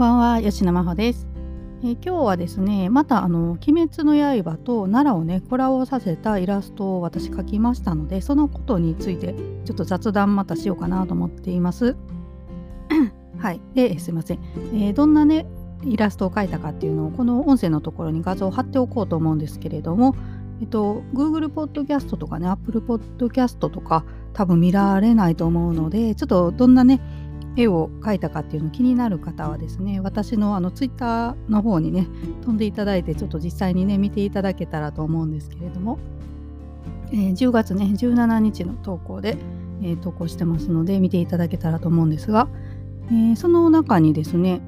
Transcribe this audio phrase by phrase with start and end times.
[0.00, 1.28] ばんは吉野真帆です、
[1.82, 9.34] えー、今日はですねまたあの「鬼滅の刃」と奈良をねコラボさせたイラストを私描きましたのでそのことについて
[9.66, 11.96] ちょっと雑談またしようかなと思っています。
[13.36, 13.60] はい。
[13.74, 14.38] ですいません、
[14.72, 15.44] えー、どんなね
[15.84, 20.14] イラストを描いたかっていうのをこの音声のところに画像を貼っておこうと思うんですけれども
[20.62, 27.00] えっと Google ポッドキャストとかね Apple ポッドキャストとか多分見られないと思うのでちょっとどんなね
[27.56, 32.06] 絵を描いたかっていうの気になる方はですね私のあのツイッターの方にね
[32.42, 35.98] 飛んでいただいてちょっと実際にね見ていただけたらと思うんですけれども、
[37.10, 39.36] えー、10月ね17日の投稿で、
[39.82, 42.48] えー、投稿してますので見ていただけたらと思うんですが、
[43.08, 44.60] えー、その中にですね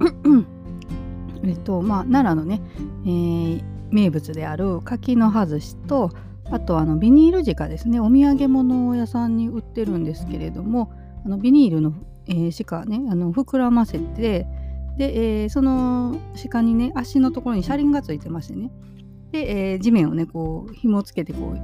[1.44, 2.60] えっとまあ奈良のね、
[3.04, 6.10] えー、名物である柿の外しと
[6.50, 10.92] あとあのビニール鹿ですねお土産物屋さんに売ってるんですけれども
[11.24, 11.92] あのビニールの
[12.28, 14.46] えー、鹿ねあの膨らませて
[14.98, 18.70] で、えー、その鹿にね足のところに車輪がついてましてね。
[19.30, 21.56] で、えー、地面をねこう紐をつけてこう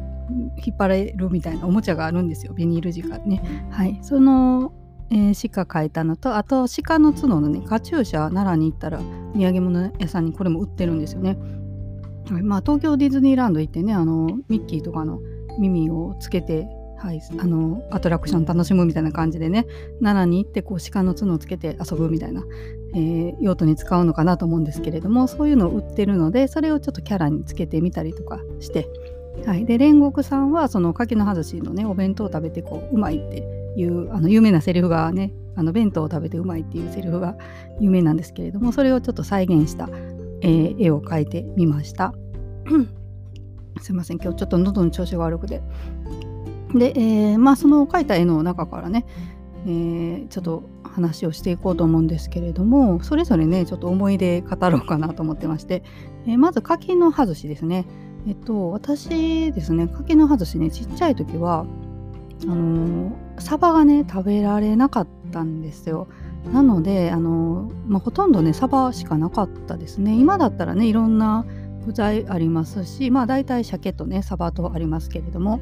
[0.64, 2.52] 引っ張れるみたいなおもちゃがあるんですよ。
[2.54, 3.68] ビニール鹿ね。
[3.70, 3.98] はい。
[4.02, 4.72] その、
[5.10, 8.98] えー、鹿描いたのとあと鹿の角のねカチューシャ奈良に行ったら
[9.34, 11.36] 土産物屋さんにこれも売ってるんですよね。
[12.42, 15.18] まあ東京ディズニーランド行ってねあのミッキーとかの
[15.58, 16.66] 耳をつけて
[17.04, 19.66] はい、あのアトラクション楽しむみたいな感じでね
[20.00, 22.42] 奈良に行ってこう鹿の角をつけて遊ぶみたいな、
[22.94, 28.88] えー、用途に使うのかなと思うんですけれどもそういうのを売ってるのでそれをちょっとキャラにつけてみたりとかして、
[29.44, 37.36] はい、で煉獄さんはその柿の外しのねお弁当を食べてこううまいっていうあの有名なセリフがねあの弁当を食べてうまいっていうセリフが
[37.80, 39.90] 有名なんですけれどもそれをちょっと再現した、
[40.40, 42.14] えー、絵を描いてみました。
[43.80, 45.60] すいません今日ちょっと喉の調子が悪くて
[46.74, 49.06] で、えー、まあその描いた絵の中からね、
[49.66, 55.82] えー、ちょっと話をしていこうと思うんですけれどもそれぞれねちょっと思い出語ろうかなと思ってまして、
[56.26, 57.86] えー、まず柿の外しですね。
[58.26, 61.66] えっと私ですね柿の外しねちっちゃい時は
[62.44, 66.08] あのー、サバがね食べられなかったんですよ。
[66.52, 70.14] なのであのー、まあ、ほとんどねサバしかなかったですね。
[70.14, 71.44] 今だったらねいろんな
[71.86, 75.60] 具材ありますしまあ大体鮭とねサバとありますけれども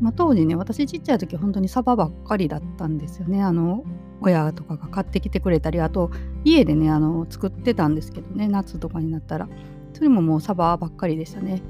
[0.00, 3.42] まあ、当時ね私ちっちゃい時本当にサバばっかりだったんですよね。
[3.42, 3.84] あの
[4.22, 6.10] 親とかが買ってきてくれたりあと
[6.44, 9.48] 家でねあの作ってたんですけどね夏とかになったら。
[9.92, 11.62] それももうサバばっかりでしたね。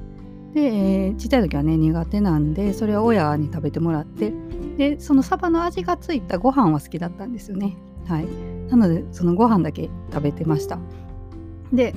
[0.53, 4.33] で、えー、ちっちゃい時はね苦手なんでそれは親に食べてもらって。
[4.77, 7.75] でそのサバの味がついたご飯は好きだったんですよね。
[8.07, 8.27] はい。
[8.69, 10.79] なのでそのご飯だけ食べてました。
[11.73, 11.93] で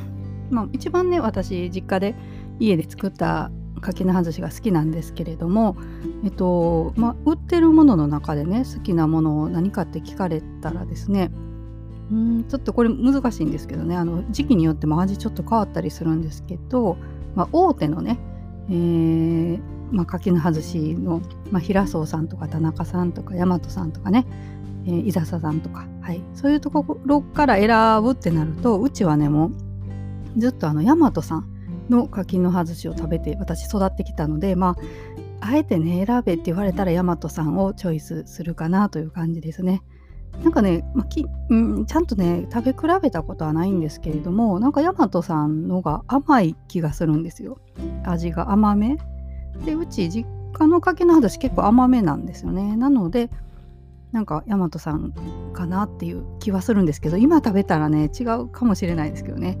[0.50, 2.14] まあ一番ね私実家で
[2.58, 5.76] 家で作った柿の外しが好きなんですけれども、
[6.24, 11.30] えっとまあ、売ってるものの中でね好きなものを何かって聞かれたらですね
[12.10, 16.96] うんちょっとこれ難しいんですけどねあの時期によっても味ちょっと変わったりするんですけど、
[17.34, 18.18] まあ、大手のね、
[18.70, 24.26] えーまあ、柿の外しの、まあ、平荘さんとか田中さんとか大和さんとかね、
[24.86, 29.50] えー、伊佐さんとか、はい、そういうところから選ぶってなるとうちはねも
[30.36, 31.57] うずっとあの大和さん
[31.88, 34.76] の柿の外しを食べて私育ってきたのでま
[35.40, 39.82] ああえてね選べって言われたら大和さんをチョイスするかなという感じですね。
[40.42, 47.58] なんかね、まきうん、ちゃんとね食べ比べたことはないんですけれどもなんか大和さんのが甘い気がするんですよ。
[48.04, 48.98] 味が甘め。
[49.64, 52.76] でうち実家の柿の外し結構甘めなんですよね。
[52.76, 53.30] なので
[54.12, 55.12] なんか大和さん
[55.52, 59.58] かなっていう気はするんですけど今食べたらね違うかもしれないですけどね。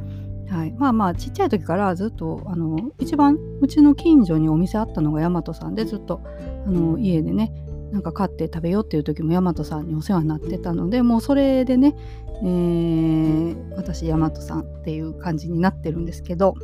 [0.50, 6.22] はい、まあまあちっちゃい時からずっとあの一番うちの近所にお店あったのが大和さんでずっと
[6.66, 7.52] あの家でね
[7.92, 11.94] なんか買って食べようっていう時も大和さんにお世話になってたのでもうそれでね、
[12.42, 16.54] えー、私大和さんっていう感じになってるんですけど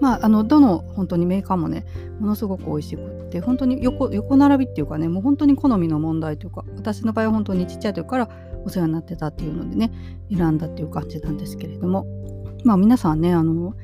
[0.00, 1.86] まああのどの本当にメーカーもね
[2.20, 8.28] ものすごく美味しくって本当に横横並びっていうかねもう本当に好みの問題というか私の場合は本当にちっちゃい時から
[8.64, 9.92] お世話になってたっていうのでね
[10.34, 12.06] 選んだっていう感じなんですけれども
[12.64, 13.74] まあ皆さんねあの、まあ、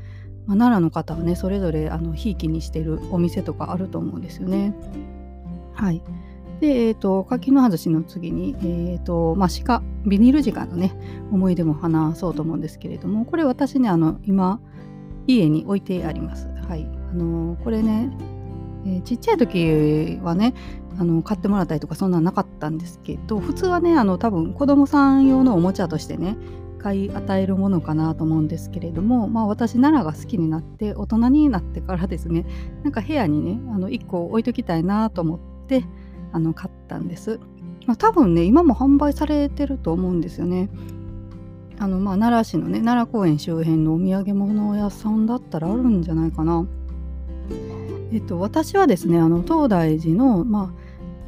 [0.57, 4.75] 奈良の方はねそれぞれあのひいきにしてるお店とかあると思うんですよね。
[5.75, 6.03] はい。
[6.61, 10.93] で、えっ、ー、と、柿の外しの次に、えっ、ー、と、まあ、鹿、ビニール鹿のね、
[11.33, 14.61] 思い出も話そうと思うんですけれども、これ私ね、あの、今、
[15.27, 16.49] 家に置いてあります。
[16.69, 16.87] はい。
[17.11, 18.11] あのこれね、
[18.85, 20.55] えー、ちっちゃい時はね、
[20.99, 26.37] あの買ってもらったりとかそんなんなかったんですけど普通はねあの多分子供さん用のおもちゃとしてね
[26.83, 32.47] 買い与えるものかなと思うんですけれども、まあ、私奈良が好きになって大人になってからですね
[32.83, 35.85] なんか部屋にねあの1個置いときたいなと思って
[36.33, 37.39] あの買ったんです、
[37.87, 40.69] まあ、多分ね今も販売されてると思うんですよね。
[41.79, 46.67] あのまあ奈良市のね奈良公園周辺のお土産物屋さんだったらあるんじゃないかな。
[48.13, 50.81] えっと私はですねあの東大寺のまあ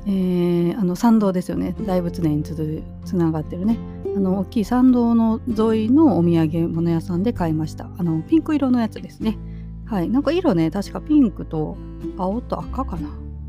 [0.05, 1.75] えー、あの参道ですよね。
[1.87, 3.79] 大仏殿につつながってるね。
[4.15, 7.91] あの大きい参道の沿いのお土産物屋さんで買いました。
[7.97, 9.39] あのピンク色のやつですね。
[9.87, 10.11] はい。
[10.11, 11.77] なんか色ね確かピンクと
[12.19, 13.09] 青と赤かな。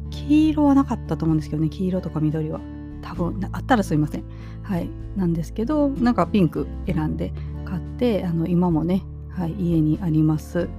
[0.10, 2.62] 黄色はなかったと思うんですけどね黄色とか緑は。
[3.02, 4.24] 多分あったらすいません。
[4.62, 4.90] はい。
[5.18, 7.34] なんですけどなんかピンク選んで
[7.66, 10.70] 買ってあの今もね、はい、家にあります。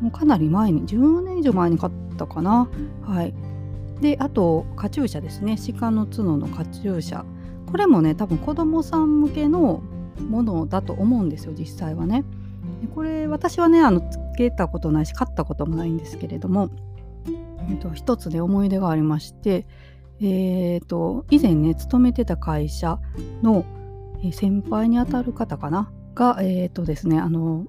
[0.00, 2.68] もうかなり前に10年以上前に買ったかな。
[3.02, 3.34] はい。
[4.02, 5.56] であとカチューシャですね。
[5.78, 7.24] 鹿の角のカチューシャ。
[7.70, 9.82] これもね多分子供さん向けの
[10.28, 12.24] ものだと思うんですよ実際はね。
[12.80, 16.70] でこれ私はねあのつけたことないし買ったこともないんですけれども、
[17.70, 19.66] えっと、一つで思い出がありまして
[20.20, 22.98] えーと、以前ね勤めてた会社
[23.40, 23.64] の、
[24.32, 25.92] 先輩にあたる方かな？
[26.16, 27.66] が、えーとですね、あの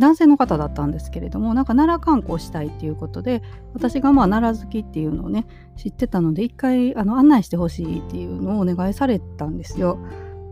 [0.00, 3.42] 男性の方だったんですけれどもなんか奈良観光したいっていうことで
[3.74, 9.98] 私がまあ奈良好きっていうのをね知ってたので一回あの案内してほしいっていうのをお願いされたんですよ。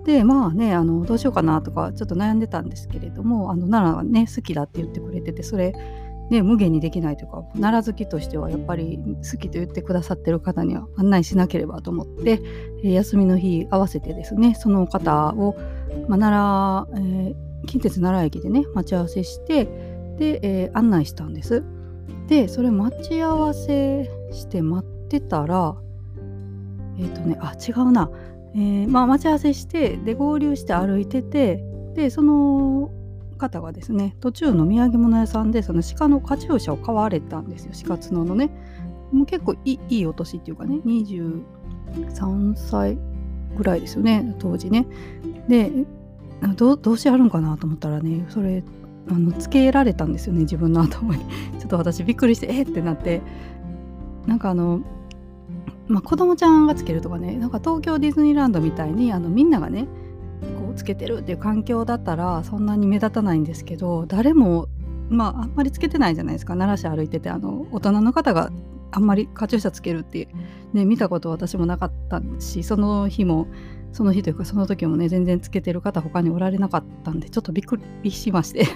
[0.04, 5.72] でまあねあのどうしようかなとかちょっと悩んでたんですけれどもあの奈良はね好きだって言ってくれててそれ
[6.30, 12.42] ね、無限にできないというか奈良好きとしてはやっぱり好きと言ってくださってる方には案内しなければと思って、
[12.84, 15.56] え、休みの日合わせてですねその方を、
[16.06, 19.66] まあ、奈良、えー、近鉄奈良駅でね待ち合わせして
[20.18, 21.62] で、えー、案内したんです。
[22.26, 25.76] でそれ待ち合わせして待ってたら
[26.98, 28.10] えっ、ー、とねあ違うな、
[28.54, 31.62] えー、まあ待ち合わせしてで合流して歩いてて
[31.94, 32.90] でその
[33.38, 37.72] 方がですね途中の土産物屋さんでその鹿のカチューシャを買われたんですよ。
[37.86, 38.50] 鹿角のね。
[39.12, 42.98] もう結構いいお年っていうかね23歳
[43.56, 44.86] ぐらいですよね当時ね。
[45.48, 45.70] で
[46.56, 48.62] どうしてあるんかなと思ったらねそれ
[49.10, 51.24] あのつけられたんですよね自分の頭に。
[51.58, 53.22] ちょっと私びっくりしてえってなって。
[54.26, 54.82] なんかあの
[55.88, 59.86] まあ、子供ちゃんがつけるとかねなんか東京ディズニーランドみたいにあのみんながね
[60.60, 64.68] こうつけてるっていう環境だったらそんなに目立たないんですけど誰も
[65.08, 66.54] まああんまりつけてないじゃないですか。
[66.54, 68.50] 奈良市歩いててあの大人の方が
[68.90, 70.28] あんまりカチューシャつけるって、
[70.72, 73.46] ね、見たこと私もなかったしその日も
[73.92, 78.66] その日というかその時もね全然つけてる方他におられなかったんでちょっとびっくりしまして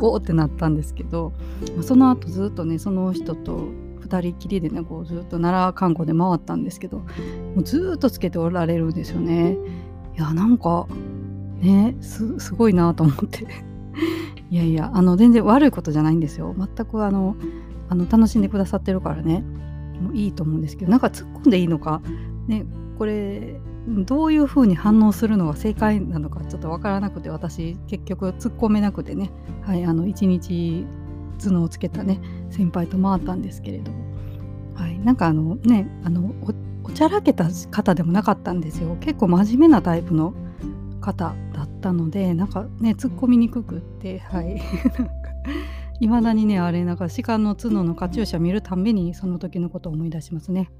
[0.00, 1.32] おおってなったんですけど
[1.82, 3.68] その後ずっとねその人と
[4.06, 7.06] 2人きりでねこうずっと奈良観光で回ったんですけども
[7.58, 9.56] うずっとつけておられるんですよね。
[10.16, 10.86] いやなんか
[11.60, 13.46] ねすすごいなと思って。
[14.48, 16.54] いやいやあの全然悪いことじゃないんですよ。
[16.56, 17.34] 全くあの
[17.88, 19.44] あの楽しんでくださってるからね。
[20.00, 22.02] もういいと思うんですけどなんか突っ込んでいいのか？
[22.46, 22.66] ね
[22.98, 29.30] これどういう風に反応するのが正解なのかちょっと分からなくて私結局突っ込めなくてね。
[29.62, 30.84] はいあの一日
[31.42, 33.98] 角をつけたね先輩と回ったんですけれども。
[34.74, 36.34] はいなんかあのねあの
[36.84, 38.96] おちゃらけた方でもなかったんですよ。
[39.00, 40.34] 結構真面目なタイプの
[41.00, 44.60] 方だったのでなんかね突っ込みにくくってはい。
[46.00, 50.70] いまだにねあれなんか鹿の角のカチューシャ見るたんびにその時のことを思い出しますね。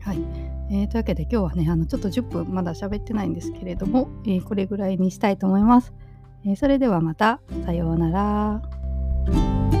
[0.00, 0.18] はい、
[0.70, 5.92] えー、というわけで今日はねあのちょっと10分まだ喋ってないんですけれども、えー、これぐらいにしたいと思います。
[6.44, 9.79] えー、それではまたさようなら。